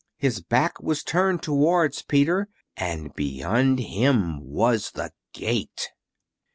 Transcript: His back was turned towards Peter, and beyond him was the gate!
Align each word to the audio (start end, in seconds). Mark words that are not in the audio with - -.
His 0.17 0.41
back 0.41 0.81
was 0.81 1.03
turned 1.03 1.43
towards 1.43 2.01
Peter, 2.01 2.47
and 2.75 3.13
beyond 3.13 3.77
him 3.79 4.39
was 4.43 4.89
the 4.93 5.11
gate! 5.31 5.89